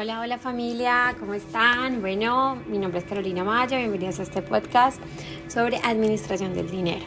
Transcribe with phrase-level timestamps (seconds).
[0.00, 2.00] Hola, hola familia, ¿cómo están?
[2.00, 4.98] Bueno, mi nombre es Carolina Maya, bienvenidos a este podcast
[5.46, 7.04] sobre administración del dinero.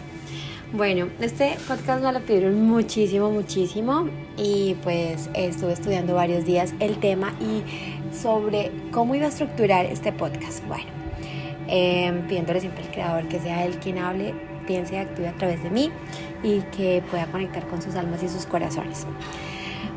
[0.73, 6.99] Bueno, este podcast me lo pidieron muchísimo, muchísimo y pues estuve estudiando varios días el
[6.99, 7.63] tema y
[8.15, 10.63] sobre cómo iba a estructurar este podcast.
[10.67, 10.91] Bueno,
[11.69, 14.35] eh, pidiéndole siempre al creador que sea él quien hable,
[14.67, 15.89] piense y actúe a través de mí
[16.43, 19.07] y que pueda conectar con sus almas y sus corazones.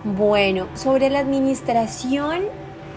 [0.03, 2.45] Bueno, sobre la administración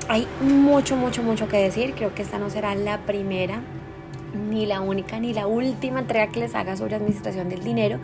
[0.09, 1.93] hay mucho, mucho, mucho que decir.
[1.95, 3.61] Creo que esta no será la primera,
[4.49, 7.99] ni la única, ni la última entrega que les haga sobre administración del dinero,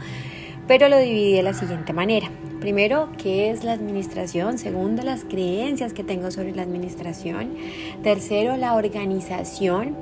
[0.67, 2.29] pero lo dividí de la siguiente manera.
[2.61, 4.59] Primero, ¿qué es la administración?
[4.59, 7.55] Segundo, las creencias que tengo sobre la administración.
[8.03, 9.95] Tercero, la organización.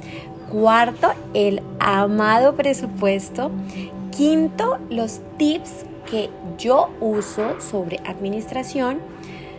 [0.52, 3.50] Cuarto, el amado presupuesto.
[4.12, 9.00] Quinto, los tips que yo uso sobre administración.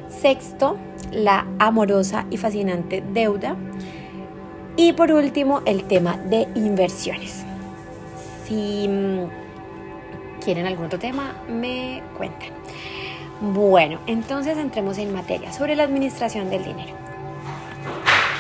[0.09, 0.77] Sexto,
[1.15, 3.57] la amorosa y fascinante deuda.
[4.77, 7.45] Y por último, el tema de inversiones.
[8.45, 12.51] Si mm, quieren algún otro tema, me cuentan.
[13.41, 16.95] Bueno, entonces entremos en materia sobre la administración del dinero.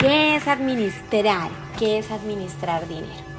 [0.00, 1.50] ¿Qué es administrar?
[1.78, 3.34] ¿Qué es administrar dinero?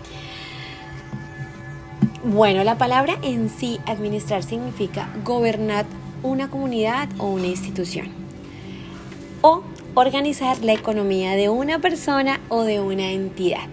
[2.24, 5.86] Bueno, la palabra en sí, administrar, significa gobernar
[6.24, 8.25] una comunidad o una institución
[9.46, 9.62] o
[9.94, 13.70] organizar la economía de una persona o de una entidad.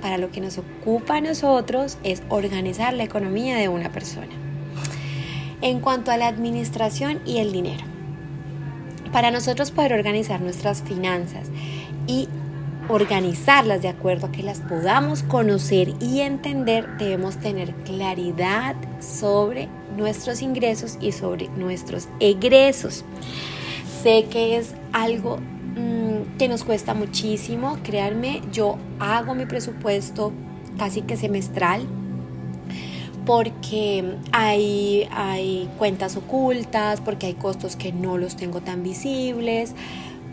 [0.00, 4.32] Para lo que nos ocupa a nosotros es organizar la economía de una persona.
[5.60, 7.84] En cuanto a la administración y el dinero,
[9.12, 11.50] para nosotros poder organizar nuestras finanzas
[12.08, 12.28] y
[12.88, 20.42] organizarlas de acuerdo a que las podamos conocer y entender, debemos tener claridad sobre nuestros
[20.42, 23.04] ingresos y sobre nuestros egresos.
[24.02, 30.32] Sé que es algo mm, que nos cuesta muchísimo, créanme, yo hago mi presupuesto
[30.76, 31.86] casi que semestral
[33.24, 39.74] porque hay, hay cuentas ocultas, porque hay costos que no los tengo tan visibles,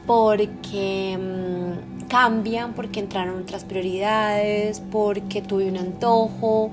[0.08, 6.72] porque mm, cambian, porque entraron otras prioridades, porque tuve un antojo,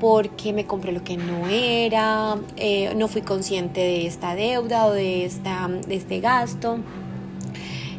[0.00, 4.92] porque me compré lo que no era, eh, no fui consciente de esta deuda o
[4.92, 6.78] de, esta, de este gasto.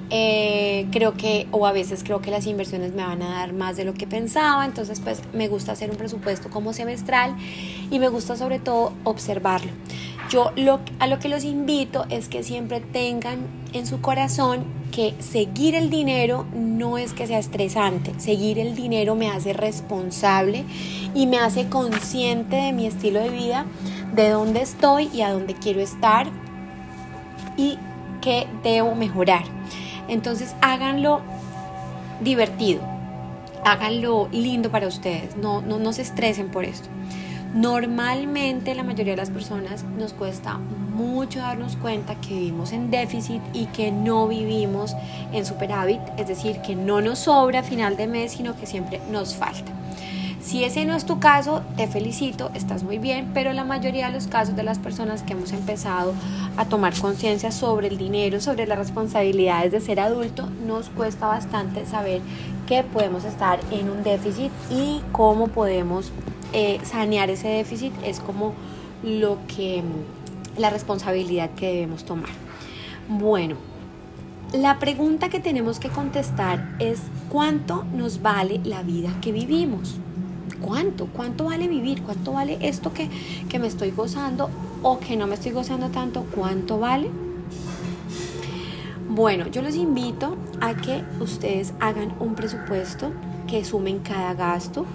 [0.10, 3.78] Eh, creo que, o a veces creo que las inversiones me van a dar más
[3.78, 7.38] de lo que pensaba, entonces pues me gusta hacer un presupuesto como semestral
[7.90, 9.72] y me gusta sobre todo observarlo.
[10.30, 13.40] Yo lo, a lo que los invito es que siempre tengan
[13.72, 19.16] en su corazón que seguir el dinero no es que sea estresante, seguir el dinero
[19.16, 20.66] me hace responsable
[21.16, 23.66] y me hace consciente de mi estilo de vida,
[24.14, 26.28] de dónde estoy y a dónde quiero estar
[27.58, 27.78] y
[28.22, 29.44] qué debo mejorar.
[30.08, 31.22] Entonces háganlo
[32.20, 32.82] divertido,
[33.66, 36.90] háganlo lindo para ustedes, no, no, no se estresen por esto.
[37.54, 43.42] Normalmente la mayoría de las personas nos cuesta mucho darnos cuenta que vivimos en déficit
[43.54, 44.96] y que no vivimos
[45.34, 49.02] en superávit, es decir, que no nos sobra a final de mes, sino que siempre
[49.12, 49.72] nos falta.
[50.42, 54.14] Si ese no es tu caso, te felicito, estás muy bien, pero la mayoría de
[54.14, 56.14] los casos de las personas que hemos empezado
[56.58, 61.86] a tomar conciencia sobre el dinero, sobre las responsabilidades de ser adulto, nos cuesta bastante
[61.86, 62.22] saber
[62.66, 66.12] que podemos estar en un déficit y cómo podemos
[66.54, 68.54] eh, sanear ese déficit es como
[69.04, 69.84] lo que
[70.58, 72.30] la responsabilidad que debemos tomar.
[73.08, 73.56] Bueno,
[74.54, 79.96] la pregunta que tenemos que contestar es ¿cuánto nos vale la vida que vivimos?
[80.62, 81.08] ¿Cuánto?
[81.08, 82.04] ¿Cuánto vale vivir?
[82.04, 83.10] ¿Cuánto vale esto que,
[83.50, 84.50] que me estoy gozando
[84.84, 86.26] o que no me estoy gozando tanto?
[86.36, 87.10] ¿Cuánto vale?
[89.10, 93.12] Bueno, yo los invito a que ustedes hagan un presupuesto
[93.48, 94.86] que sumen cada gasto,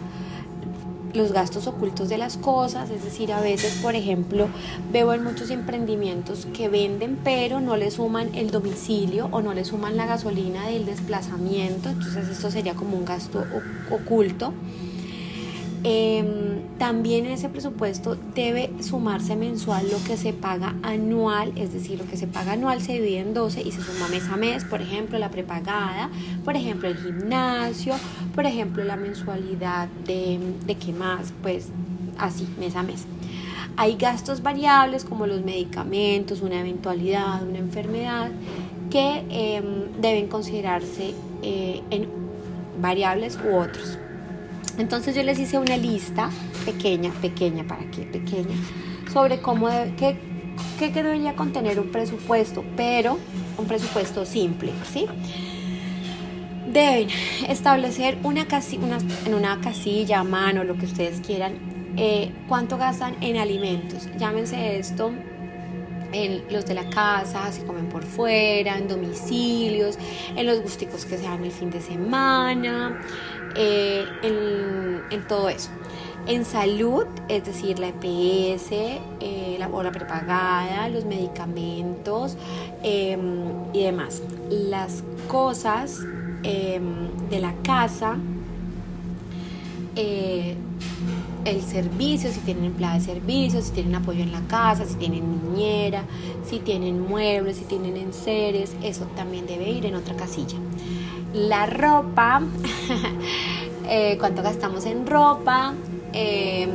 [1.16, 4.48] los gastos ocultos de las cosas, es decir, a veces, por ejemplo,
[4.92, 9.64] veo en muchos emprendimientos que venden pero no le suman el domicilio o no le
[9.64, 13.44] suman la gasolina del desplazamiento, entonces esto sería como un gasto
[13.90, 14.52] oculto.
[15.82, 21.98] Em, también en ese presupuesto debe sumarse mensual lo que se paga anual, es decir,
[21.98, 24.64] lo que se paga anual se divide en 12 y se suma mes a mes,
[24.64, 26.10] por ejemplo, la prepagada,
[26.44, 27.94] por ejemplo, el gimnasio,
[28.34, 31.68] por ejemplo, la mensualidad de, de qué más, pues
[32.18, 33.06] así, mes a mes.
[33.78, 38.30] Hay gastos variables como los medicamentos, una eventualidad, una enfermedad,
[38.90, 42.08] que em, deben considerarse eh, en
[42.80, 43.98] variables u otros.
[44.78, 46.30] Entonces yo les hice una lista
[46.64, 48.02] pequeña, pequeña, ¿para qué?
[48.02, 48.56] Pequeña,
[49.12, 50.16] sobre cómo, qué,
[50.78, 53.18] qué debería contener un presupuesto, pero
[53.56, 55.06] un presupuesto simple, ¿sí?
[56.76, 57.08] deben
[57.48, 58.46] establecer una,
[58.82, 61.54] una en una casilla, mano, lo que ustedes quieran,
[61.96, 64.08] eh, cuánto gastan en alimentos.
[64.18, 65.12] Llámense esto
[66.16, 69.98] en los de la casa, si comen por fuera, en domicilios,
[70.34, 73.02] en los gusticos que se dan el fin de semana,
[73.54, 75.68] eh, en, todo eso.
[76.26, 82.36] En salud, es decir, la EPS, eh, la, o la prepagada, los medicamentos
[82.82, 83.20] em,
[83.74, 84.22] y demás.
[84.50, 86.00] Las cosas
[86.42, 88.16] em, de la casa,
[89.96, 90.56] eh,
[91.46, 95.24] el servicio, si tienen empleada de servicio, si tienen apoyo en la casa, si tienen
[95.30, 96.02] niñera,
[96.44, 100.58] si tienen muebles, si tienen enseres, eso también debe ir en otra casilla.
[101.32, 102.42] La ropa,
[103.88, 105.72] eh, cuánto gastamos en ropa,
[106.12, 106.70] em,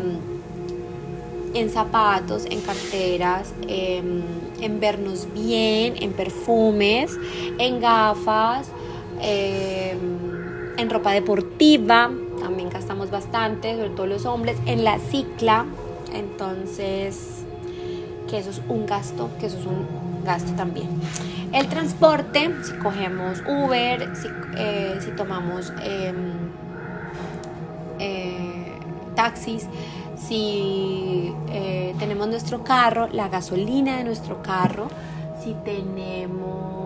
[1.53, 4.21] en zapatos, en carteras, em,
[4.61, 7.17] en vernos bien, en perfumes,
[7.57, 8.67] en gafas,
[9.19, 9.97] em,
[10.77, 12.09] en ropa deportiva,
[12.91, 15.65] gastamos bastante, sobre todo los hombres, en la cicla,
[16.13, 17.45] entonces
[18.29, 20.89] que eso es un gasto, que eso es un gasto también.
[21.53, 24.27] El transporte, si cogemos Uber, si,
[24.57, 26.33] eh, tomamos em,
[27.99, 28.73] eh,
[29.15, 29.67] taxis,
[30.17, 34.89] si eh, tenemos nuestro carro, la gasolina de nuestro carro,
[35.41, 36.80] si tenemos em,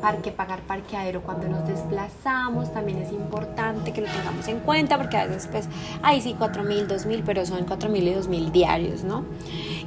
[0.00, 5.16] parque, pagar parqueadero cuando nos desplazamos, también es importante que lo tengamos en cuenta porque
[5.16, 5.68] a veces pues,
[6.02, 9.24] ahí sí 4 mil, 2 mil, pero son 4 mil y 2 mil diarios, ¿no?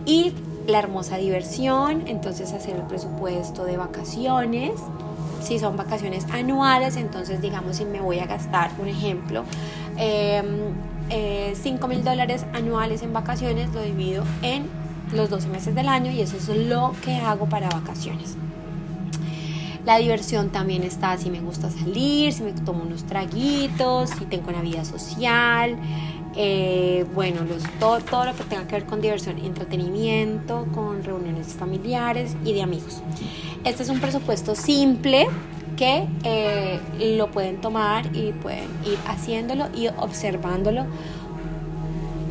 [0.06, 0.34] Y
[0.68, 4.72] la hermosa diversión, entonces hacer el presupuesto de vacaciones,
[5.42, 9.44] si son vacaciones anuales, entonces digamos si me voy a gastar, un ejemplo,
[9.96, 10.74] 5 em,
[11.10, 14.70] eh, mil dólares anuales en vacaciones, lo divido en
[15.14, 18.38] los 12 meses del año y eso es lo que hago para vacaciones.
[19.86, 24.50] La diversión también está si me gusta salir, si me tomo unos traguitos, si tengo
[24.50, 25.78] una vida social.
[26.36, 32.36] Eh, bueno, los, todo, lo que tenga que ver con diversión, entretenimiento, con reuniones familiares
[32.46, 33.02] y de amigos.
[33.66, 35.28] Este es un presupuesto simple
[35.76, 36.80] que eh,
[37.18, 40.86] lo pueden tomar y pueden ir haciéndolo y observándolo.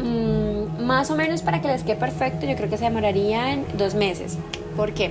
[0.03, 3.67] Mm, más o menos para que les quede perfecto, yo creo que se demoraría en
[3.77, 4.39] dos meses.
[4.77, 5.11] ¿Por qué?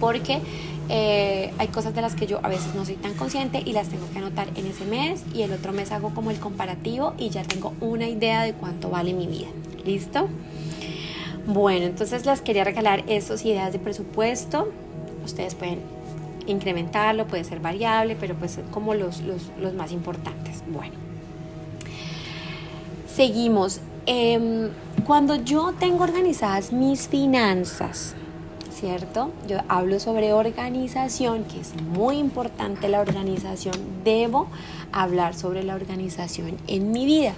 [0.00, 0.40] Porque
[0.88, 3.88] eh, hay cosas de las que yo a veces no soy tan consciente y las
[3.88, 7.28] tengo que anotar en ese mes y el otro mes hago como el comparativo y
[7.28, 9.48] ya tengo una idea de cuánto vale mi vida.
[9.84, 10.28] ¿Listo?
[11.46, 14.70] Bueno, entonces les quería regalar esas ideas de presupuesto.
[15.24, 15.80] Ustedes pueden
[16.46, 20.62] incrementarlo, puede ser variable, pero pues como los, los, más importantes.
[20.66, 20.94] Bueno,
[23.14, 23.80] seguimos.
[24.06, 24.70] Em,
[25.06, 28.14] cuando yo tengo organizadas mis finanzas,
[28.78, 29.32] ¿cierto?
[29.48, 33.74] Yo hablo sobre organización, que es muy importante la organización.
[34.04, 34.46] Debo
[34.92, 37.34] hablar sobre la organización en mi vida.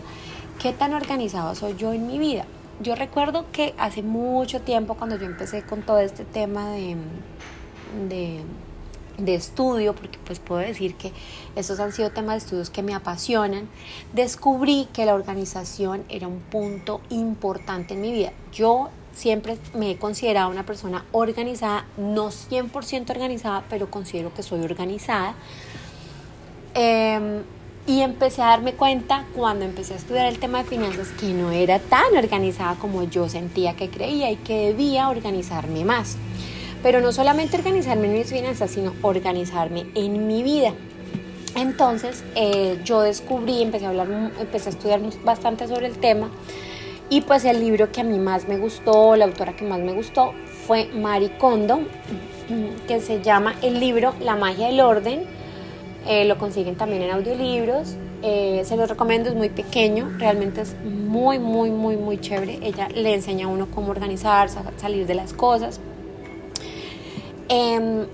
[0.61, 2.45] ¿Qué tan organizado soy yo en mi vida?
[2.83, 6.97] Yo recuerdo que hace mucho tiempo, cuando yo empecé con todo este tema de,
[8.09, 8.41] de,
[9.19, 11.13] de estudio, porque pues puedo decir que
[11.57, 13.69] esos han sido temas de estudios que me apasionan,
[14.13, 18.33] descubrí que la organización era un punto importante en mi vida.
[18.53, 24.62] Yo siempre me he considerado una persona organizada, no 100% organizada, pero considero que soy
[24.62, 25.35] organizada.
[26.75, 27.43] Em,
[27.87, 31.50] y empecé a darme cuenta cuando empecé a estudiar el tema de finanzas que no
[31.50, 36.17] era tan organizada como yo sentía que creía y que debía organizarme más.
[36.83, 40.73] Pero no solamente organizarme en mis finanzas, sino organizarme en mi vida.
[41.57, 46.31] Entonces eh, yo descubrí, empecé a hablar, empecé a estudiar bastante sobre el tema
[47.11, 49.93] y pues el libro que a mí más me gustó, la autora que más me
[49.93, 50.33] gustó,
[50.64, 51.81] fue Mari Kondo,
[52.87, 55.25] que se llama el libro La magia del orden.
[56.07, 57.97] Eh, lo consiguen también en audiolibros.
[58.23, 62.61] Eh, se los recomiendo, es muy pequeño, realmente es muy, muy, muy, muy chévere.
[62.62, 65.81] Ella le enseña a uno cómo organizarse, salir de las cosas.
[67.49, 68.07] Em,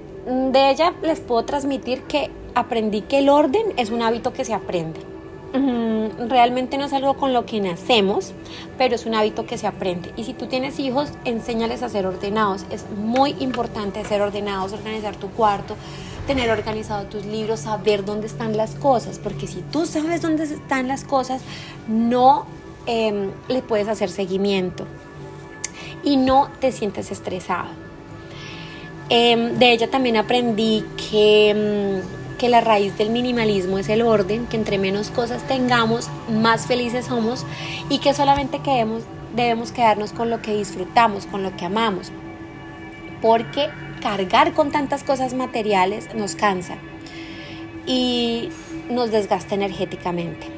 [0.53, 4.55] de ella les puedo transmitir que aprendí que el orden es un hábito que se
[4.55, 5.16] aprende
[6.29, 8.33] realmente no es algo con lo que nacemos,
[8.79, 10.12] pero es un hábito que se aprende.
[10.17, 12.67] Y si tú tienes hijos, enséñales a ser ordenados.
[12.71, 15.76] Es muy importante ser ordenados, organizar tu cuarto,
[16.26, 20.88] tener organizado tus libros, saber dónde están las cosas, porque si tú sabes dónde están
[20.88, 21.41] las cosas,
[21.88, 22.47] no
[22.87, 24.85] em, le puedes hacer seguimiento
[26.03, 27.69] y no te sientes estresado.
[29.09, 32.03] Em, de ella también aprendí que em,
[32.37, 37.07] que la raíz del minimalismo es el orden, que entre menos cosas tengamos, más felices
[37.07, 37.45] somos
[37.88, 39.02] y que solamente quedemos,
[39.35, 42.12] debemos quedarnos con lo que disfrutamos, con lo que amamos.
[43.23, 43.69] Porque
[44.00, 46.76] cargar con tantas cosas materiales nos cansa.
[47.88, 48.50] y
[48.90, 50.49] nos desgasta energéticamente.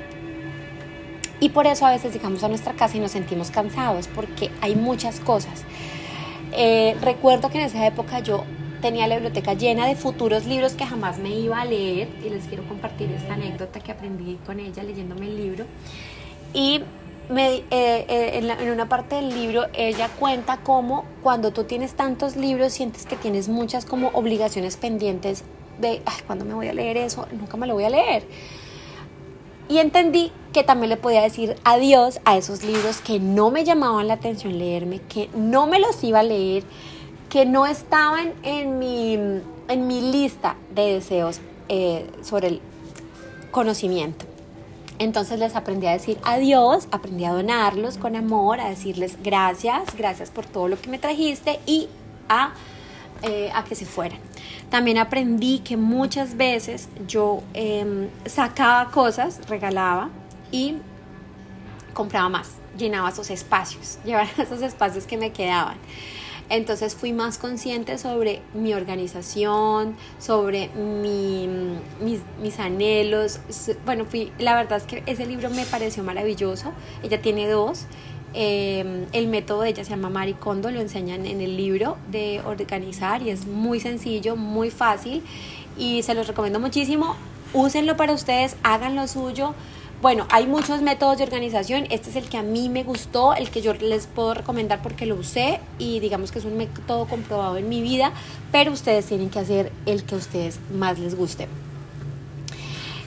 [1.40, 4.74] Y por eso a veces llegamos a nuestra casa y nos sentimos cansados porque hay
[4.74, 5.64] muchas cosas.
[6.52, 8.44] Eh, recuerdo que en esa época yo
[8.80, 12.46] tenía la biblioteca llena de futuros libros que jamás me iba a leer y les
[12.46, 15.64] quiero compartir esta anécdota que aprendí con ella leyéndome el libro.
[16.54, 16.82] Y
[17.28, 21.92] me, eh, eh, en, en, una parte del libro ella cuenta cómo cuando tú tienes
[21.92, 25.44] tantos libros sientes que tienes muchas como obligaciones pendientes
[25.78, 27.26] de, ay, ¿cuándo me voy a leer eso?
[27.32, 28.24] Nunca me lo voy a leer.
[29.68, 34.08] Y entendí que también le podía decir adiós a esos libros que no me llamaban
[34.08, 36.64] la atención leerme, que no me los iba a leer,
[37.28, 42.60] que no estaban en mi, en mi lista de deseos eh, sobre el
[43.50, 44.26] conocimiento.
[44.98, 50.30] Entonces les aprendí a decir adiós, aprendí a donarlos con amor, a decirles gracias, gracias
[50.30, 51.88] por todo lo que me trajiste y
[52.28, 52.52] a,
[53.22, 54.18] eh, a que se fueran.
[54.70, 60.10] También aprendí que muchas veces yo em, sacaba cosas, regalaba
[60.50, 60.74] y
[61.94, 65.76] compraba más, llenaba esos espacios, llevaba esos espacios que me quedaban.
[66.50, 73.40] Entonces fui más consciente sobre mi organización, sobre mis, mis, anhelos.
[73.84, 76.72] Bueno, fui, la verdad es que ese libro me pareció maravilloso.
[77.02, 77.84] Ella tiene dos.
[78.34, 83.22] Em, el método de ella se llama Maricondo, lo enseñan en el libro de organizar
[83.22, 85.22] y es muy sencillo, muy fácil
[85.78, 87.16] y se los recomiendo muchísimo.
[87.54, 89.54] Úsenlo para ustedes, hagan lo suyo.
[90.00, 91.86] Bueno, hay muchos métodos de organización.
[91.90, 95.06] Este es el que a mí me gustó, el que yo les puedo recomendar porque
[95.06, 98.12] lo usé y digamos que es un método comprobado en mi vida,
[98.52, 101.48] pero ustedes tienen que hacer el que a ustedes más les guste.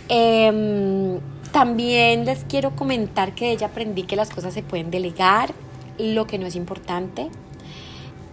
[0.10, 1.20] Eh,
[1.54, 5.54] también les quiero comentar que de ella aprendí que las cosas se pueden delegar,
[5.98, 7.30] lo que no es importante.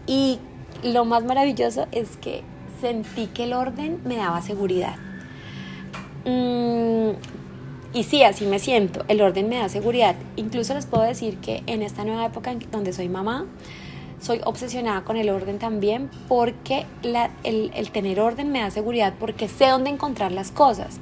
[0.06, 0.40] Y
[0.82, 2.42] lo más maravilloso es que
[2.80, 4.96] sentí que el orden me daba seguridad.
[6.24, 7.10] Mm,
[7.94, 9.04] y sí, así me siento.
[9.08, 10.14] El orden me da seguridad.
[10.36, 13.46] Incluso les puedo decir que en esta nueva época donde soy mamá,
[14.20, 16.84] soy obsesionada con el orden también porque
[17.44, 20.98] el, el tener orden me da seguridad porque sé dónde encontrar las cosas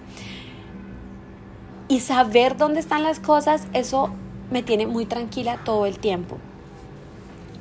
[1.88, 4.10] y saber dónde están las cosas, eso
[4.50, 6.38] me tiene muy tranquila todo el tiempo.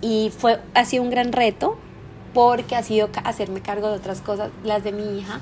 [0.01, 1.77] Y fue, ha sido un gran reto
[2.33, 5.39] porque ha sido hacerme cargo de otras cosas, las de mi hija,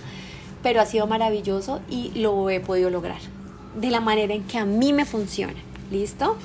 [0.62, 3.20] pero ha sido maravilloso y lo he podido lograr
[3.76, 5.60] de la manera en que a mí me funciona.
[5.92, 6.38] ¿Listo?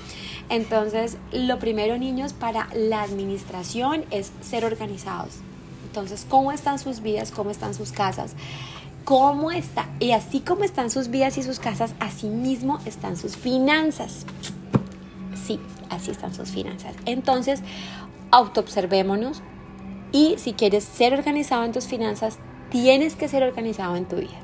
[0.49, 5.35] Entonces, lo primero, niños, para la administración es ser organizados.
[5.87, 7.30] Entonces, ¿cómo están sus vidas?
[7.30, 8.35] ¿Cómo están sus casas?
[9.08, 9.88] cómo está.
[10.00, 14.26] Y así como están sus vidas y sus casas, así mismo están sus finanzas.
[15.47, 15.58] Sí,
[15.88, 16.94] así están sus finanzas.
[17.06, 17.62] Entonces,
[18.32, 19.40] autoobservémonos
[20.12, 24.38] y si quieres ser organizado en tus finanzas, tienes que ser organizado en tu vida.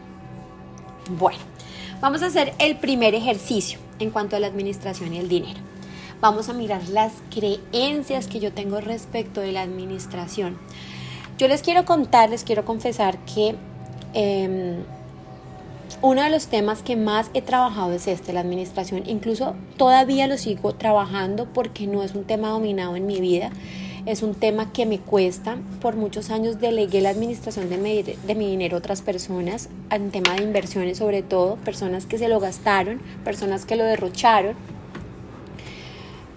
[1.10, 1.40] Bueno,
[2.04, 5.58] vamos a hacer el primer ejercicio en cuanto a la administración y el dinero.
[6.20, 10.58] Vamos a mirar las creencias que yo tengo respecto de la administración.
[11.38, 13.56] Yo les quiero contar, les quiero confesar que
[14.14, 14.84] Em,
[16.00, 19.02] uno de los temas que más he trabajado es este, la administración.
[19.06, 23.50] Incluso todavía lo sigo trabajando porque no es un tema dominado en mi vida.
[24.06, 25.56] Es un tema que me cuesta.
[25.80, 30.10] Por muchos años delegué la administración de mi, de mi dinero a otras personas, en
[30.10, 34.54] tema de inversiones sobre todo, personas que se lo gastaron, personas que lo derrocharon,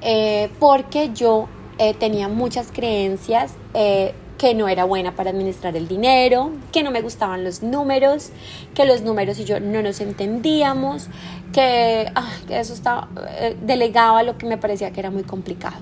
[0.01, 3.53] eh, porque yo eh, tenía muchas creencias.
[3.73, 8.29] Eh, que no era buena para administrar el dinero, que no me gustaban los números,
[8.75, 11.07] que los números y yo no nos entendíamos,
[11.53, 12.11] que,
[12.49, 13.09] eso estaba,
[13.39, 15.77] eh, delegaba lo que me parecía que era muy complicado.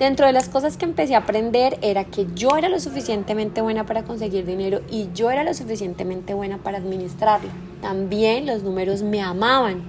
[0.00, 3.84] Dentro de las cosas que empecé a aprender era que yo era lo suficientemente buena
[3.84, 7.50] para conseguir dinero y yo era lo suficientemente buena para administrarlo.
[7.82, 9.82] También los números me amaban.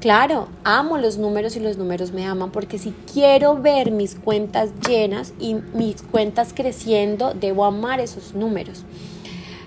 [0.00, 4.70] Claro, amo los números y los números me aman porque si quiero ver mis cuentas
[4.84, 8.82] llenas y mis cuentas creciendo, debo amar esos números.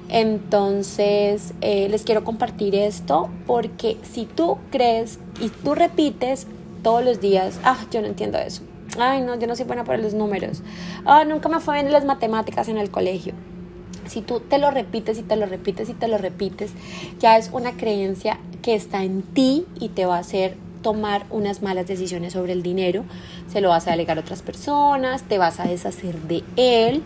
[0.09, 6.47] Entonces, eh, les quiero compartir esto porque si tú crees y tú repites
[6.83, 8.68] todos los días, ah, yo no entiendo eso.
[8.97, 10.61] Ay, no, yo no soy buena para los números.
[11.05, 13.33] Ah, nunca me fue bien las matemáticas en el colegio.
[14.07, 16.71] Si tú te lo repites y te lo repites y te lo repites,
[17.19, 21.61] ya es una creencia que está en ti y te va a hacer tomar unas
[21.61, 23.03] malas decisiones sobre el dinero,
[23.51, 27.03] se lo vas a delegar a otras personas, te vas a deshacer de él.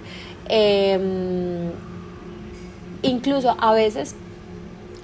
[0.48, 1.72] Em,
[3.02, 4.16] incluso a veces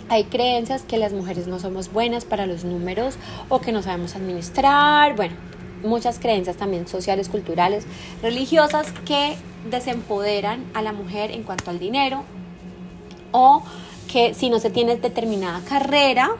[0.07, 3.15] hay creencias que las mujeres no somos buenas para los números
[3.49, 5.35] o que no sabemos administrar, bueno,
[5.83, 7.85] muchas creencias también sociales, culturales,
[8.21, 9.35] religiosas que
[9.69, 12.23] desempoderan a la mujer en cuanto al dinero
[13.31, 13.63] o
[14.11, 16.31] que si no se tiene determinada carrera,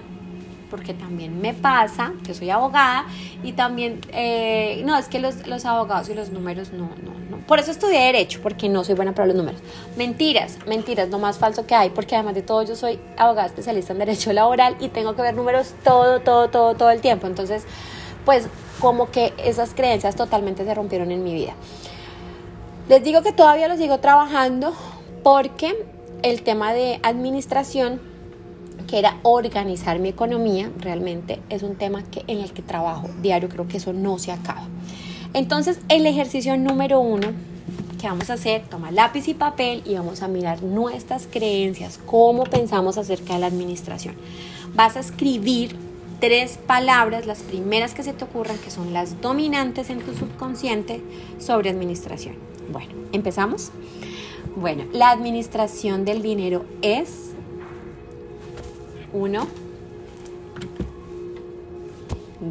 [0.70, 3.06] porque también me pasa, que soy abogada,
[3.44, 7.38] y también, eh, no, es que los, los, abogados y los números no, no, no.
[7.48, 9.62] Por eso estudié Derecho, porque no soy buena para los números.
[9.98, 13.94] Mentiras, mentiras, lo más falso que hay, porque además de todo yo soy abogada especialista
[13.94, 17.26] en Derecho Laboral y tengo que ver números todo, todo, todo, todo el tiempo.
[17.26, 17.64] Entonces,
[18.26, 18.48] pues
[18.80, 21.54] como que esas creencias totalmente se rompieron en mi vida.
[22.88, 24.74] Les digo que todavía lo sigo trabajando
[25.24, 25.86] porque
[26.24, 28.02] el tema de administración
[28.88, 33.48] que era organizar mi economía, realmente es un tema que, en el que trabajo diario,
[33.48, 34.64] creo que eso no se acaba.
[35.34, 37.28] Entonces, el ejercicio número uno
[38.02, 42.46] que vamos a hacer, toma lápiz y papel y vamos a mirar nuestras creencias, cómo
[42.46, 44.16] pensamos acerca de la administración.
[44.74, 45.76] Vas a escribir
[46.20, 51.02] tres palabras, las primeras que se te ocurran, que son las dominantes en tu subconsciente
[51.40, 52.36] sobre administración.
[52.72, 53.72] Bueno, empezamos.
[54.56, 57.32] Bueno, la administración del dinero es
[59.14, 59.48] uno,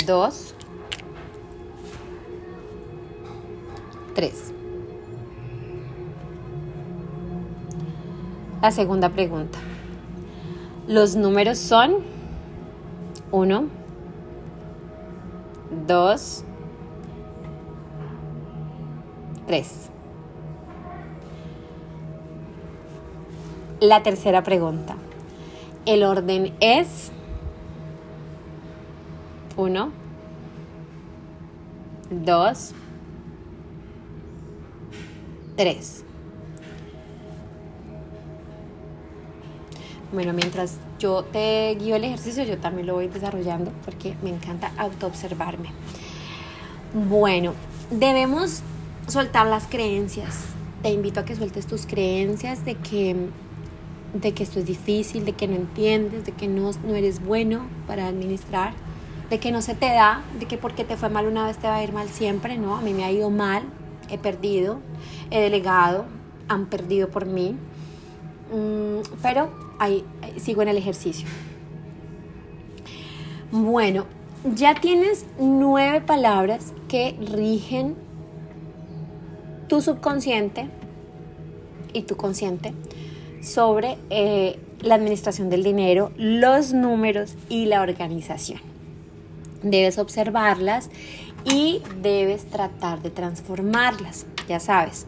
[0.06, 0.54] dos,
[4.14, 4.52] tres.
[8.62, 9.58] La segunda pregunta.
[10.88, 12.17] Los números son
[13.30, 13.66] uno,
[15.87, 16.44] dos,
[19.47, 19.90] tres.
[23.80, 24.97] La tercera pregunta.
[25.87, 27.12] El orden es
[29.56, 29.90] 1,
[32.11, 32.73] 2,
[35.56, 36.04] 3.
[40.12, 44.73] Bueno, mientras yo te guío el ejercicio, yo también lo voy desarrollando porque me encanta
[44.76, 45.71] autoobservarme.
[46.93, 47.55] Bueno,
[47.90, 48.62] debemos
[49.07, 50.47] soltar las creencias.
[50.83, 53.17] Te invito a que sueltes tus creencias de que
[54.14, 57.67] de que esto es difícil, de que no entiendes, de que no, no eres bueno
[57.87, 58.73] para administrar,
[59.28, 61.66] de que no se te da, de que porque te fue mal una vez te
[61.66, 62.77] va a ir mal siempre, ¿no?
[62.77, 63.64] A mí me ha ido mal,
[64.09, 64.79] he perdido,
[65.31, 66.07] he delegado,
[66.49, 67.57] han perdido por mí,
[68.51, 70.05] mm, pero ahí,
[70.37, 71.27] sigo en el ejercicio.
[73.51, 74.05] Bueno,
[74.55, 77.97] ya tienes nueve palabras que rigen
[79.69, 80.69] tu subconsciente
[81.93, 82.73] y tu consciente
[83.43, 88.61] sobre eh, la administración del dinero, los números y la organización.
[89.62, 90.91] Debes observarlas
[91.45, 95.08] y debes tratar de transformarlas, ya sabes.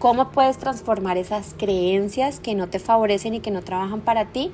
[0.00, 4.50] ¿Cómo puedes transformar esas creencias que no te favorecen y que no trabajan para ti?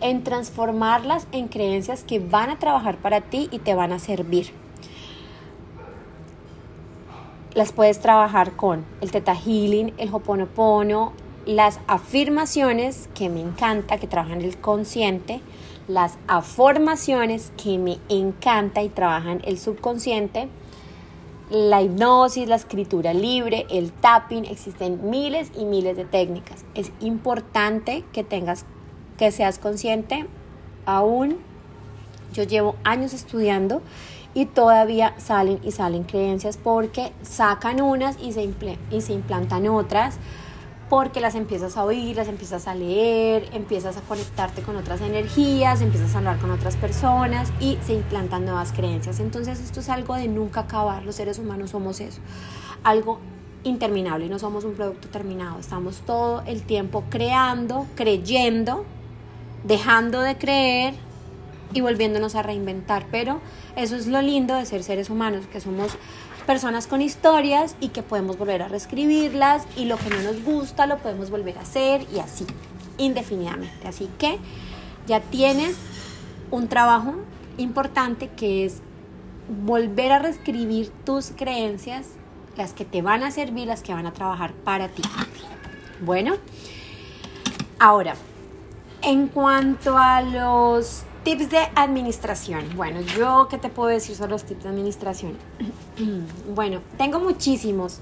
[0.00, 4.52] En transformarlas en creencias que van a trabajar para ti y te van a servir
[7.54, 11.12] las puedes trabajar con el Teta Healing, el Hoponopono,
[11.44, 15.40] las afirmaciones que me encanta, que trabajan el consciente,
[15.88, 20.48] las afirmaciones que me encanta y trabajan el subconsciente,
[21.52, 26.64] la hipnosis, la escritura libre, el tapping, existen miles y miles de técnicas.
[26.74, 28.64] Es importante que tengas,
[29.18, 30.26] que seas consciente.
[30.86, 31.36] Aún
[32.32, 33.82] yo llevo años estudiando
[34.32, 38.50] y todavía salen y salen creencias porque sacan unas y se,
[38.90, 40.18] y se implantan otras
[40.92, 45.80] porque las empiezas a oír, las empiezas a leer, empiezas a conectarte con otras energías,
[45.80, 49.18] empiezas a hablar con otras personas y se implantan nuevas creencias.
[49.18, 52.20] Entonces esto es algo de nunca acabar, los seres humanos somos eso,
[52.84, 53.20] algo
[53.64, 58.84] interminable, no somos un producto terminado, estamos todo el tiempo creando, creyendo,
[59.64, 60.92] dejando de creer
[61.72, 63.40] y volviéndonos a reinventar, pero
[63.76, 65.96] eso es lo lindo de ser seres humanos, que somos
[66.42, 70.86] personas con historias y que podemos volver a reescribirlas y lo que no nos gusta
[70.86, 72.46] lo podemos volver a hacer y así,
[72.98, 73.88] indefinidamente.
[73.88, 74.38] Así que
[75.06, 75.76] ya tienes
[76.50, 77.14] un trabajo
[77.58, 78.80] importante que es
[79.64, 82.06] volver a reescribir tus creencias,
[82.56, 85.02] las que te van a servir, las que van a trabajar para ti.
[86.00, 86.34] Bueno,
[87.78, 88.14] ahora,
[89.02, 92.64] en cuanto a los Tips de administración.
[92.74, 95.36] Bueno, yo qué te puedo decir sobre los tips de administración.
[96.54, 98.00] Bueno, tengo muchísimos.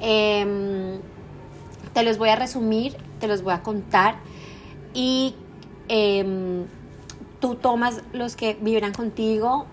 [0.00, 1.00] Em,
[1.92, 4.16] te los voy a resumir, te los voy a contar
[4.94, 5.34] y
[5.88, 6.64] em,
[7.40, 9.66] tú tomas los que vibran contigo,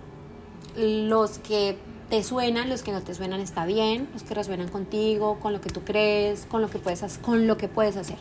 [0.76, 1.78] los que
[2.10, 5.62] te suenan, los que no te suenan está bien, los que resuenan contigo, con lo
[5.62, 8.18] que tú crees, con lo que puedes, con lo que puedes hacer.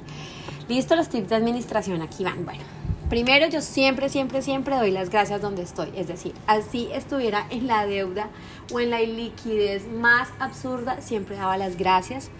[0.68, 2.44] Listo, los tips de administración aquí van.
[2.44, 2.64] Bueno,
[3.08, 5.92] Primero, yo siempre, siempre, siempre doy las gracias donde estoy.
[5.94, 8.30] Es decir, así estuviera en la deuda
[8.72, 12.30] o en la liquidez más absurda, siempre daba las gracias.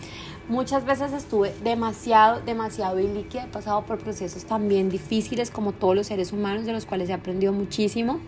[0.49, 6.09] Muchas veces estuve demasiado, demasiado ilíquida, he pasado por procesos también difíciles como todos los
[6.09, 8.19] seres humanos, de los cuales he aprendido muchísimo.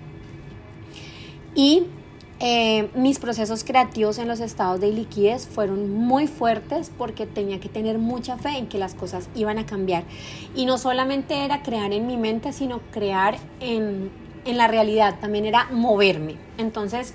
[1.57, 1.87] Y
[2.40, 7.68] eh, mis procesos creativos en los estados de liquidez fueron muy fuertes porque tenía que
[7.68, 10.05] tener mucha fe en que las cosas iban a cambiar.
[10.55, 14.12] Y no solamente era crear en mi mente, sino crear en,
[14.44, 16.37] en la realidad, también era moverme.
[16.59, 17.14] Entonces,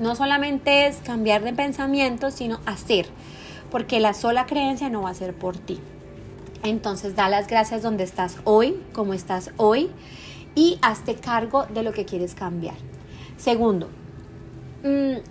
[0.00, 3.06] no solamente es cambiar de pensamiento, sino hacer,
[3.70, 5.78] porque la sola creencia no va a ser por ti.
[6.64, 9.90] Entonces, da las gracias donde estás hoy, como estás hoy,
[10.56, 12.74] y hazte cargo de lo que quieres cambiar.
[13.36, 13.88] Segundo,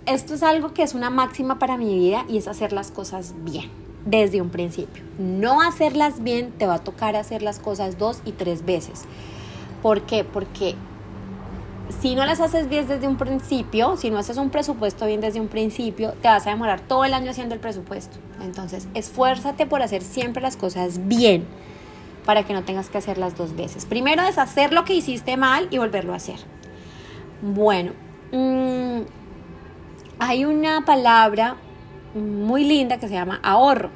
[0.06, 3.34] esto es algo que es una máxima para mi vida y es hacer las cosas
[3.44, 3.70] bien
[4.04, 5.02] desde un principio.
[5.18, 9.02] No hacerlas bien, te va a tocar hacer las cosas dos y tres veces.
[9.82, 10.24] ¿Por qué?
[10.24, 10.74] Porque
[12.00, 15.40] si no las haces bien desde un principio, si no haces un presupuesto bien desde
[15.40, 18.16] un principio, te vas a demorar todo el año haciendo el presupuesto.
[18.42, 21.44] Entonces, esfuérzate por hacer siempre las cosas bien
[22.24, 23.84] para que no tengas que hacerlas dos veces.
[23.84, 26.36] Primero es hacer lo que hiciste mal y volverlo a hacer.
[27.42, 27.92] Bueno,
[28.30, 29.00] mmm,
[30.22, 31.56] hay una palabra
[32.14, 33.90] muy linda que se llama ahorro.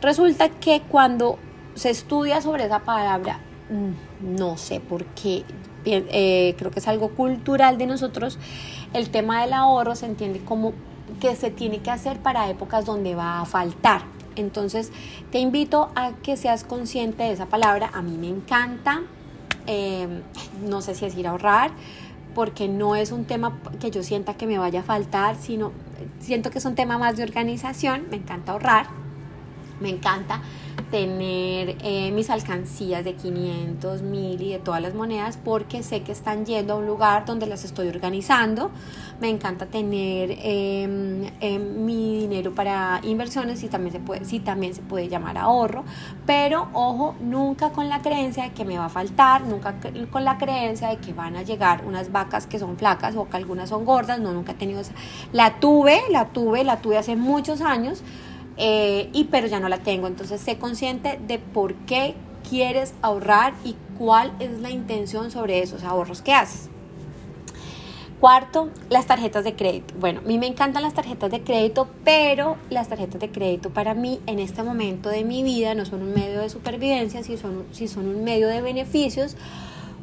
[0.00, 1.38] Resulta que cuando
[1.74, 5.44] se estudia sobre esa palabra, mm, no sé por qué,
[5.84, 8.38] eh, creo que es algo cultural de nosotros,
[8.94, 10.72] el tema del ahorro se entiende como
[11.20, 14.04] que se tiene que hacer para épocas donde va a faltar.
[14.36, 14.90] Entonces
[15.30, 17.90] te invito a que seas consciente de esa palabra.
[17.92, 19.02] A mí me encanta,
[19.66, 20.22] eh,
[20.66, 21.72] no sé si es ir a ahorrar,
[22.34, 25.72] porque no es un tema que yo sienta que me vaya a faltar, sino
[26.20, 28.86] siento que es un tema más de organización, me encanta ahorrar,
[29.80, 30.42] me encanta
[30.90, 36.12] tener eh, mis alcancías de 500, 1000 y de todas las monedas porque sé que
[36.12, 38.70] están yendo a un lugar donde las estoy organizando.
[39.20, 44.74] Me encanta tener em, em, mi dinero para inversiones y también se puede, sí, también
[44.74, 45.84] se puede llamar ahorro,
[46.26, 49.74] pero ojo, nunca con la creencia de que me va a faltar, nunca
[50.10, 53.36] con la creencia de que van a llegar unas vacas que son flacas o que
[53.36, 54.92] algunas son gordas, no, nunca he tenido esa.
[55.32, 58.02] La tuve, la tuve, la tuve hace muchos años
[58.62, 60.06] eh, y pero ya no la tengo.
[60.06, 62.14] Entonces sé consciente de por qué
[62.48, 66.68] quieres ahorrar y cuál es la intención sobre esos ahorros que haces.
[68.20, 69.94] Cuarto, las tarjetas de crédito.
[69.98, 73.94] Bueno, a mí me encantan las tarjetas de crédito, pero las tarjetas de crédito para
[73.94, 77.64] mí en este momento de mi vida no son un medio de supervivencia, si son,
[77.72, 79.36] si son un medio de beneficios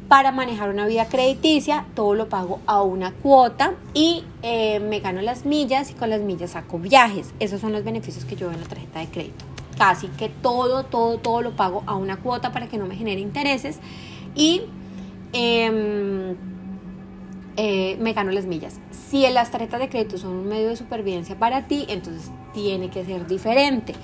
[0.08, 5.20] para manejar una vida crediticia, todo lo pago a una cuota y eh, me gano
[5.20, 7.34] las millas y con las millas saco viajes.
[7.40, 9.44] Esos son los beneficios que yo veo en la tarjeta de crédito.
[9.76, 13.20] Casi que todo, todo, todo lo pago a una cuota para que no me genere
[13.20, 13.80] intereses
[14.34, 14.62] y
[15.34, 16.34] em,
[17.58, 18.80] eh, me gano las millas.
[18.90, 23.04] Si las tarjetas de crédito son un medio de supervivencia para ti, entonces tiene que
[23.04, 23.94] ser diferente.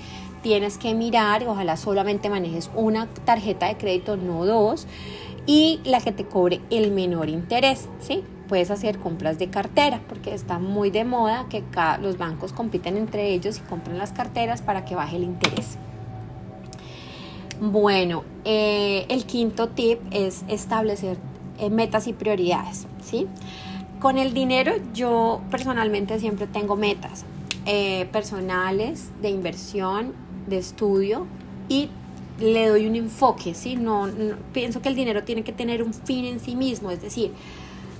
[0.43, 4.85] Tienes que mirar, ojalá solamente manejes una tarjeta de crédito, no dos
[5.45, 8.23] y la que te cobre el menor interés, ¿sí?
[8.47, 11.63] Puedes hacer compras de cartera porque está muy de moda que
[12.01, 15.77] los bancos compiten entre ellos y compran las carteras para que baje el interés.
[17.59, 21.17] Bueno, eh, el quinto tip es establecer
[21.57, 23.27] eh, metas y prioridades, ¿sí?
[23.99, 27.23] Con el dinero yo personalmente siempre tengo metas
[27.65, 30.13] eh, personales, de inversión,
[30.47, 31.25] de estudio
[31.69, 31.89] y
[32.39, 33.75] le doy un enfoque, ¿sí?
[33.75, 34.09] No,
[34.53, 37.31] pienso que el dinero tiene que tener un fin en sí mismo, es decir,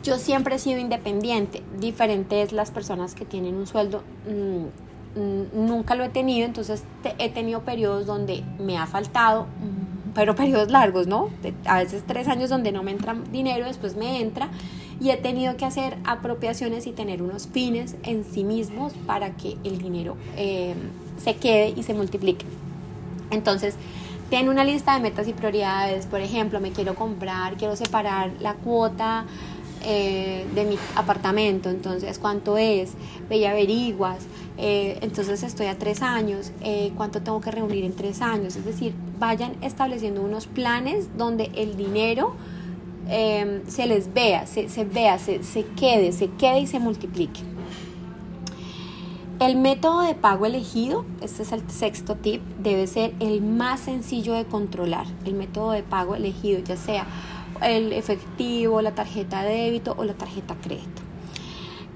[0.04, 5.65] yo siempre he sido independiente, diferente es las personas que tienen un sueldo, mm, mm,
[5.65, 6.84] nunca lo he tenido, entonces
[7.17, 11.30] he tenido periodos donde me ha faltado, mm, pero periodos largos, ¿no?
[11.65, 14.50] a veces tres años donde no me entra dinero, después me entra
[15.00, 19.58] y he tenido que hacer apropiaciones y tener unos fines en sí mismos para que
[19.63, 20.74] el dinero eh,
[21.17, 22.45] se quede y se multiplique.
[23.32, 23.76] Entonces,
[24.29, 26.05] tiene una lista de metas y prioridades.
[26.05, 29.25] Por ejemplo, me quiero comprar, quiero separar la cuota
[29.83, 31.69] eh, de mi apartamento.
[31.69, 32.93] Entonces, ¿cuánto es?
[33.29, 34.19] Ve y averiguas.
[34.57, 36.51] Eh, entonces, estoy a tres años.
[36.61, 38.55] Eh, ¿Cuánto tengo que reunir en tres años?
[38.55, 42.35] Es decir, vayan estableciendo unos planes donde el dinero
[43.07, 47.41] se les vea, se, se vea, se, se quede, se quede y se multiplique.
[49.45, 54.34] El método de pago elegido, este es el sexto tip, debe ser el más sencillo
[54.34, 55.05] de controlar.
[55.23, 57.05] El método de pago elegido, ya sea
[57.62, 61.03] el efectivo, la tarjeta de débito o la tarjeta crédito.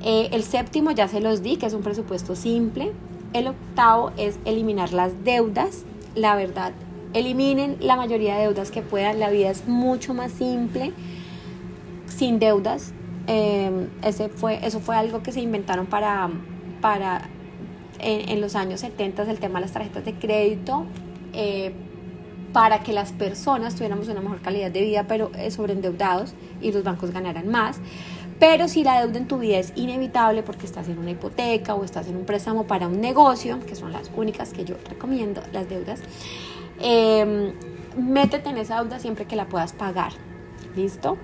[0.04, 2.92] Eh, el séptimo ya se los di, que es un presupuesto simple.
[3.34, 5.86] El octavo es eliminar las deudas.
[6.14, 6.74] La verdad,
[7.14, 9.20] eliminen la mayoría de deudas que puedan.
[9.20, 10.94] La vida es mucho más simple
[12.06, 12.94] sin deudas.
[13.26, 16.30] Eh, ese fue, eso fue algo que se inventaron para
[16.82, 17.22] para
[18.00, 20.86] en, los años 70 el tema de las tarjetas de crédito
[21.34, 21.74] eh,
[22.54, 26.84] para que las personas tuviéramos una mejor calidad de vida, pero eh, sobreendeudados y los
[26.84, 27.80] bancos ganaran más.
[28.40, 31.84] Pero si la deuda en tu vida es inevitable porque estás en una hipoteca o
[31.84, 35.70] estás en un préstamo para un negocio, que son las únicas que yo recomiendo, las
[35.70, 36.00] deudas,
[36.80, 37.54] eh,
[37.98, 40.14] métete en esa deuda siempre que la puedas pagar.
[40.76, 41.18] ¿Listo?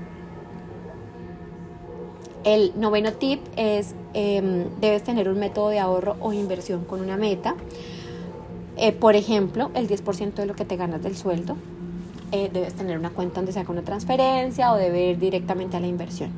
[2.46, 7.18] El noveno tip es, em, debes tener un método de ahorro o inversión con una
[7.18, 7.56] meta.
[8.78, 11.58] Eh, por ejemplo, el 10% de lo que te ganas del sueldo.
[12.32, 15.80] Eh, debes tener una cuenta donde se haga una transferencia o debe ir directamente a
[15.80, 16.30] la inversión.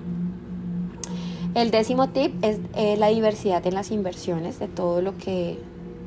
[1.56, 5.60] El décimo tip es eh, la diversidad en las inversiones de todo lo que,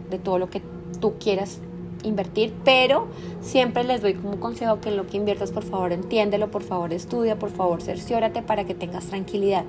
[0.09, 0.63] de todo lo que
[1.01, 1.59] tú quieras
[2.03, 3.09] invertir, pero
[3.41, 7.39] siempre les doy como consejo que lo que inviertas, por favor, entiéndelo, por favor, estudia,
[7.39, 9.65] por favor, cerciórate para que tengas tranquilidad.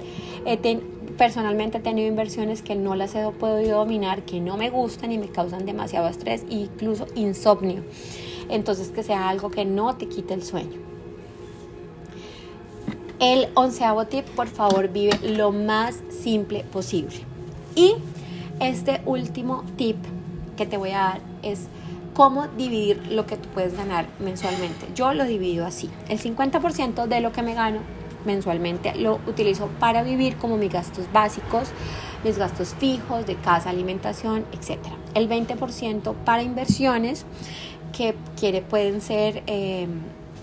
[1.18, 5.18] personalmente he tenido inversiones que no las he podido dominar, que no me gustan y
[5.18, 7.84] me causan demasiado estrés e incluso insomnio.
[8.50, 10.80] Entonces, que sea algo que no te quite el sueño.
[13.20, 17.18] El onceavo tip, por favor, vive lo más simple posible.
[17.76, 17.94] Y
[18.60, 19.98] este último tip
[20.58, 21.68] que te voy a dar es
[22.14, 24.88] cómo dividir lo que tú puedes ganar mensualmente.
[24.96, 25.90] Yo lo divido así.
[26.10, 27.80] El 50% de lo que me gano
[28.26, 31.70] mensualmente lo utilizo para vivir como mis gastos básicos,
[32.24, 34.80] mis gastos fijos de casa, alimentación, etc.
[35.14, 37.26] El 20% para inversiones
[37.96, 39.88] que quiere, pueden ser, eh,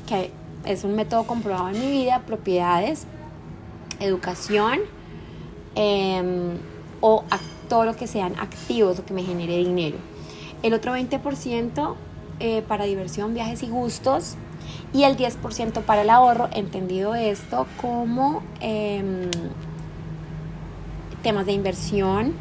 [0.07, 0.31] que
[0.65, 3.07] es un método comprobado en mi vida, propiedades,
[4.01, 4.81] educación
[5.75, 6.59] em,
[7.01, 7.25] o
[7.69, 9.99] todo lo que sean activos, lo que me genere dinero
[10.63, 11.95] el otro 20%
[12.41, 14.37] eh, para diversión, viajes y gustos
[14.93, 19.31] y el 10% para el ahorro, entendido esto como em,
[21.23, 22.35] temas de inversión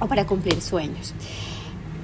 [0.00, 1.14] o para cumplir sueños.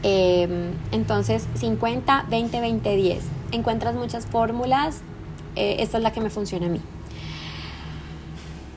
[0.02, 3.24] Em, entonces, 50, 20, 20, 10.
[3.52, 5.00] Encuentras muchas fórmulas,
[5.56, 6.80] eh, esta es la que me funciona a mí.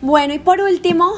[0.02, 1.12] Bueno, y por último,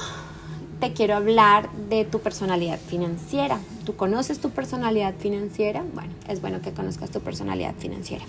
[0.79, 3.59] te quiero hablar de tu personalidad financiera.
[3.85, 5.83] ¿Tú conoces tu personalidad financiera?
[5.93, 8.23] Bueno, es bueno que conozcas tu personalidad financiera.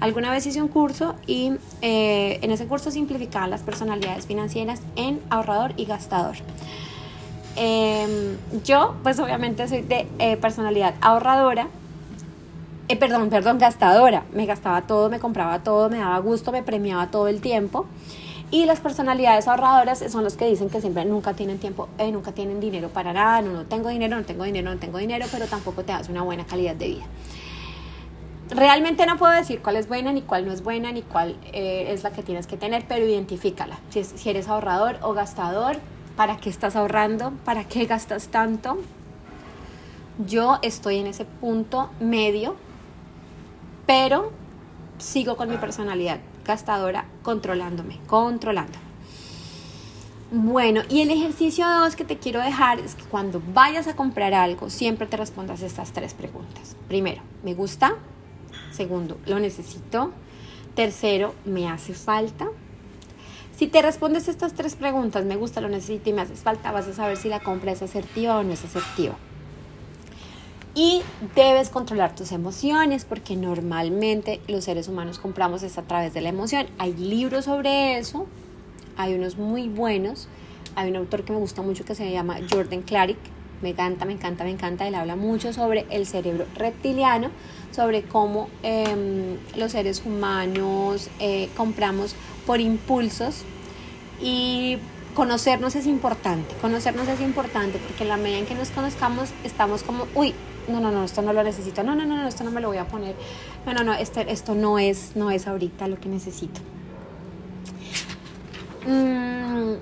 [0.00, 5.20] Alguna vez hice un curso y eh, en ese curso simplificaba las personalidades financieras en
[5.30, 6.36] ahorrador y gastador.
[7.56, 11.68] Em, yo, pues obviamente soy de eh, personalidad ahorradora,
[12.88, 14.24] eh, perdón, perdón, gastadora.
[14.32, 17.86] Me gastaba todo, me compraba todo, me daba gusto, me premiaba todo el tiempo.
[18.50, 22.32] Y las personalidades ahorradoras son los que dicen que siempre nunca tienen tiempo, eh, nunca
[22.32, 25.46] tienen dinero para nada, no, no tengo dinero, no tengo dinero, no tengo dinero, pero
[25.46, 27.04] tampoco te das una buena calidad de vida.
[28.48, 31.88] Realmente no puedo decir cuál es buena, ni cuál no es buena, ni cuál eh,
[31.90, 33.78] es la que tienes que tener, pero identifícala.
[33.90, 35.76] Si, si eres ahorrador o gastador,
[36.16, 37.32] ¿para qué estás ahorrando?
[37.44, 38.78] ¿Para qué gastas tanto?
[40.26, 42.56] Yo estoy en ese punto medio,
[43.84, 44.32] pero
[44.96, 48.78] sigo con mi personalidad gastadora controlándome, controlando.
[50.32, 54.34] Bueno, y el ejercicio 2 que te quiero dejar es que cuando vayas a comprar
[54.34, 56.74] algo, siempre te respondas estas tres preguntas.
[56.88, 57.94] Primero, ¿me gusta?
[58.72, 60.10] Segundo, ¿lo necesito?
[60.74, 62.48] Tercero, ¿me hace falta?
[63.56, 66.88] Si te respondes estas tres preguntas, me gusta, lo necesito y me hace falta, vas
[66.88, 69.16] a saber si la compra es asertiva o no es asertiva.
[70.80, 71.02] Y
[71.34, 76.28] debes controlar tus emociones porque normalmente los seres humanos compramos es a través de la
[76.28, 76.68] emoción.
[76.78, 78.26] Hay libros sobre eso,
[78.96, 80.28] hay unos muy buenos.
[80.76, 83.18] Hay un autor que me gusta mucho que se llama Jordan Clarick.
[83.60, 84.86] Me encanta, me encanta, me encanta.
[84.86, 87.30] Él habla mucho sobre el cerebro reptiliano,
[87.72, 92.14] sobre cómo em, los seres humanos eh, compramos
[92.46, 93.42] por impulsos
[94.22, 94.78] y
[95.14, 96.54] conocernos es importante.
[96.60, 100.34] Conocernos es importante porque en la medida en que nos conozcamos estamos como, uy,
[100.68, 102.68] no, no, no, esto no lo necesito, no, no, no, no, esto no me lo
[102.68, 103.14] voy a poner,
[103.66, 106.60] no, no, no, este, esto no es, no es ahorita lo que necesito.
[108.86, 109.74] Mm,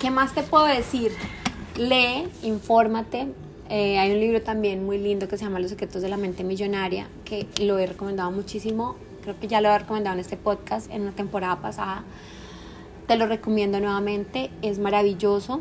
[0.00, 1.12] ¿Qué más te puedo decir?
[1.76, 3.28] Lee, infórmate.
[3.68, 6.44] Eh, hay un libro también muy lindo que se llama Los secretos de la mente
[6.44, 8.96] millonaria, que lo he recomendado muchísimo.
[9.22, 12.04] Creo que ya lo he recomendado en este podcast en una temporada pasada.
[13.06, 15.60] Te lo recomiendo nuevamente, es maravilloso.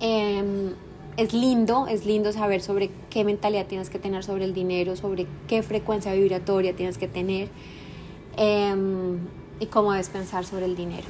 [0.00, 0.72] Eh,
[1.18, 5.26] es lindo, es lindo saber sobre qué mentalidad tienes que tener sobre el dinero, sobre
[5.48, 7.48] qué frecuencia vibratoria tienes que tener
[8.36, 9.18] em,
[9.58, 11.08] y cómo debes pensar sobre el dinero.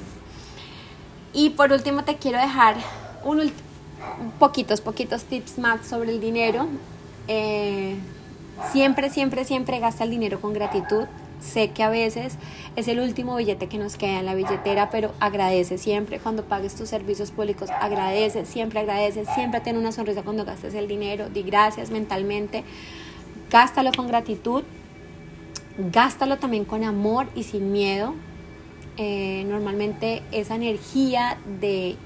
[1.35, 2.77] Y por último te quiero dejar
[3.23, 3.53] un
[4.38, 6.66] poquitos, poquitos tips más sobre el dinero.
[7.29, 7.97] Eh,
[8.73, 11.05] siempre, siempre, siempre gasta el dinero con gratitud.
[11.40, 12.37] Sé que a veces
[12.77, 16.74] es el último billete que nos queda en la billetera, pero agradece siempre cuando pagues
[16.74, 21.42] tus servicios públicos, agradece, siempre agradece, siempre ten una sonrisa cuando gastes el dinero, di
[21.42, 22.64] gracias mentalmente,
[23.51, 24.64] gástalo con gratitud,
[25.92, 28.14] gástalo también con amor y sin miedo.
[28.96, 31.96] Eh, normalmente esa energía de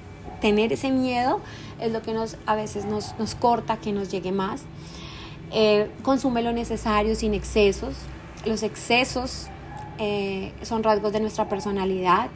[0.42, 1.40] tener ese miedo
[1.80, 4.64] es lo que nos, a veces nos, nos corta que nos llegue más.
[5.52, 7.94] Eh, consume lo necesario sin excesos.
[8.44, 9.46] Los excesos
[9.98, 12.28] eh, son rasgos de nuestra personalidad.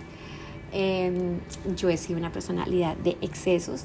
[0.72, 1.40] Em,
[1.76, 3.84] yo he sido una personalidad de excesos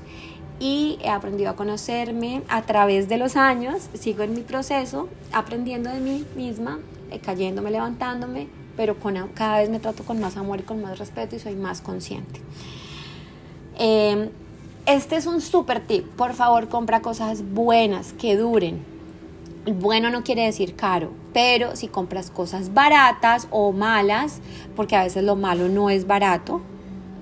[0.59, 3.89] y he aprendido a conocerme a través de los años.
[3.93, 6.79] Sigo en mi proceso, aprendiendo de mí misma,
[7.09, 10.99] eh, cayéndome, levantándome, pero con, cada vez me trato con más amor y con más
[10.99, 12.39] respeto y soy más consciente.
[13.77, 14.29] Em,
[14.85, 16.05] este es un super tip.
[16.05, 18.90] Por favor, compra cosas buenas, que duren.
[19.65, 24.41] Bueno no quiere decir caro, pero si compras cosas baratas o malas,
[24.75, 26.61] porque a veces lo malo no es barato,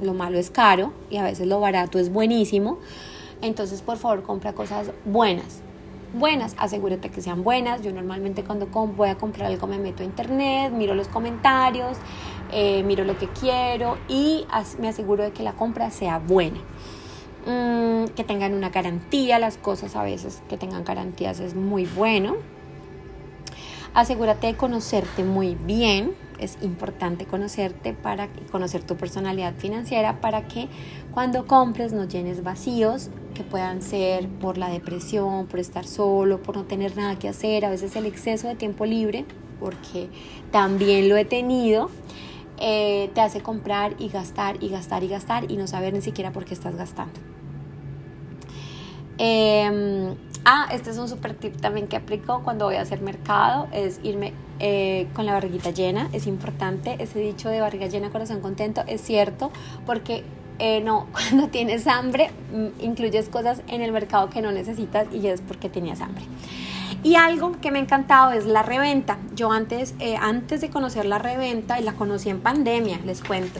[0.02, 2.78] lo malo es caro y a veces lo barato es buenísimo,
[3.42, 5.62] entonces por favor compra cosas buenas.
[6.14, 7.84] Buenas, asegúrate que sean buenas.
[7.84, 11.98] Yo normalmente cuando voy a comprar algo me meto a internet, miro los comentarios,
[12.54, 14.48] eh, miro lo que quiero y
[14.80, 16.60] me aseguro de que la compra sea buena.
[17.50, 22.36] Mm, que tengan una garantía, las cosas a veces que tengan garantías es muy bueno.
[23.96, 30.68] Asegúrate de conocerte muy bien, es importante conocerte para conocer tu personalidad financiera para que
[31.12, 36.56] cuando compres no llenes vacíos que puedan ser por la depresión, por estar solo, por
[36.56, 39.26] no tener nada que hacer, a veces el exceso de tiempo libre,
[39.60, 40.10] porque
[40.52, 41.90] también lo he tenido,
[42.60, 46.32] eh, te hace comprar y gastar y gastar y gastar y no saber ni siquiera
[46.32, 47.20] por qué estás gastando.
[49.22, 53.68] Em, ah, este es un super tip también que aplico cuando voy a hacer mercado,
[53.74, 58.40] es irme eh, con la barriguita llena, es importante, ese dicho de barriga llena, corazón
[58.40, 59.52] contento, es cierto,
[59.86, 60.24] porque
[60.58, 65.28] eh, no, cuando tienes hambre, mm, incluyes cosas en el mercado que no necesitas y
[65.28, 66.24] es porque tenías hambre.
[67.04, 69.18] Y algo que me ha encantado es la reventa.
[69.36, 73.60] Yo antes, eh, antes de conocer la reventa, y la conocí en pandemia, les cuento,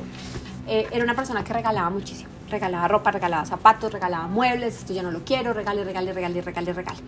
[0.68, 2.39] era una persona que regalaba muchísimo.
[2.50, 6.74] Regalaba ropa, regalaba zapatos, regalaba muebles, esto ya no lo quiero, regale, regale, regale, regale,
[6.74, 7.00] regale.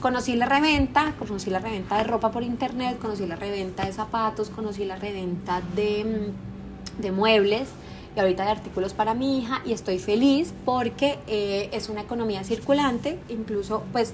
[0.00, 4.50] Conocí la reventa, conocí la reventa de ropa por internet, conocí la reventa de zapatos,
[4.50, 7.68] conocí la reventa de, mm, de muebles
[8.14, 12.44] y ahorita de artículos para mi hija y estoy feliz porque eh, es una economía
[12.44, 14.12] circulante, incluso pues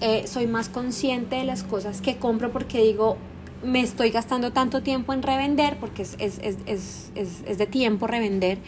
[0.00, 3.16] eh, soy más consciente de las cosas que compro porque digo,
[3.62, 8.58] me estoy gastando tanto tiempo en revender porque es, es, es, es, de tiempo revender.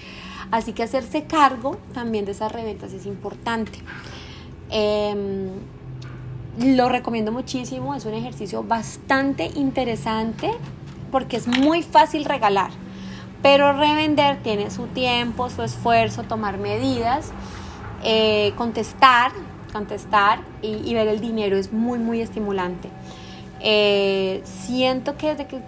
[0.50, 3.78] Así que hacerse cargo también de esas reventas es importante.
[4.70, 5.50] Em,
[6.58, 10.50] lo recomiendo muchísimo, es un ejercicio bastante interesante
[11.10, 12.70] porque es muy fácil regalar.
[13.42, 17.32] Pero revender tiene su tiempo, su esfuerzo, tomar medidas,
[18.02, 19.32] eh, contestar,
[19.72, 22.88] contestar y, ver el dinero es muy, muy estimulante.
[23.60, 25.60] Eh, siento que desde que,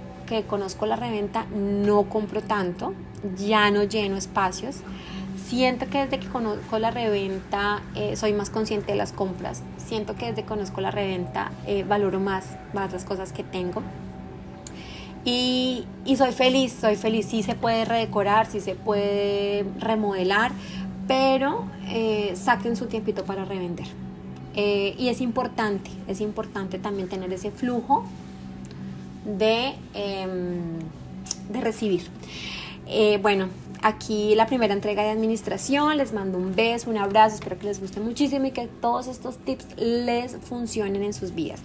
[0.47, 2.95] conozco la reventa no compro tanto,
[3.37, 4.77] ya no lleno espacios.
[5.47, 9.63] Siento que desde que conozco la reventa eh, soy más consciente de las compras.
[9.79, 11.51] Siento que desde que conozco la reventa
[11.87, 13.83] valoro más, más las cosas que tengo.
[15.25, 15.85] Y,
[16.17, 17.27] soy feliz, soy feliz.
[17.27, 20.53] Sí se puede redecorar, sí se puede remodelar,
[21.07, 23.87] pero eh, saquen su tiempito para revender.
[24.55, 28.05] Eh, y es importante, es importante también tener ese flujo
[29.25, 30.79] de, em,
[31.51, 32.03] de recibir.
[32.87, 33.49] Eh, bueno,
[33.83, 35.97] aquí la primera entrega de administración.
[35.97, 37.35] Les mando un beso, un abrazo.
[37.37, 41.61] Espero que les guste muchísimo y que todos estos tips les funcionen en sus vidas.